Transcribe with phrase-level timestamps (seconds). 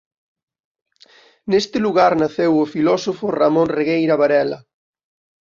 [1.51, 4.59] Neste lugar naceu o filósofo Ramón Regueira Varela.